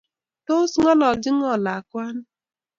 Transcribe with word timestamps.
Tos 0.45 0.71
kongolchi 0.83 1.29
ngo 1.35 1.51
lakwani 1.65 2.23